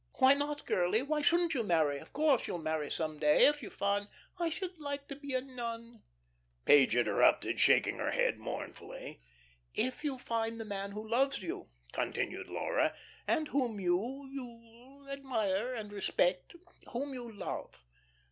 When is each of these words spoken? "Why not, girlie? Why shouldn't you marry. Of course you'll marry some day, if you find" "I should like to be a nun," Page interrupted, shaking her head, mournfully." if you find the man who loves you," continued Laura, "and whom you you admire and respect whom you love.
"Why 0.13 0.33
not, 0.33 0.65
girlie? 0.65 1.03
Why 1.03 1.21
shouldn't 1.21 1.53
you 1.53 1.61
marry. 1.61 1.99
Of 1.99 2.11
course 2.11 2.47
you'll 2.47 2.57
marry 2.57 2.89
some 2.89 3.19
day, 3.19 3.45
if 3.45 3.61
you 3.61 3.69
find" 3.69 4.07
"I 4.39 4.49
should 4.49 4.79
like 4.79 5.07
to 5.09 5.15
be 5.15 5.35
a 5.35 5.41
nun," 5.41 6.01
Page 6.65 6.95
interrupted, 6.95 7.59
shaking 7.59 7.99
her 7.99 8.09
head, 8.09 8.39
mournfully." 8.39 9.21
if 9.87 10.03
you 10.03 10.17
find 10.17 10.59
the 10.59 10.65
man 10.65 10.93
who 10.93 11.07
loves 11.07 11.43
you," 11.43 11.69
continued 11.93 12.47
Laura, 12.47 12.95
"and 13.27 13.49
whom 13.49 13.79
you 13.79 14.27
you 14.31 15.07
admire 15.11 15.75
and 15.75 15.93
respect 15.93 16.55
whom 16.87 17.13
you 17.13 17.31
love. 17.31 17.85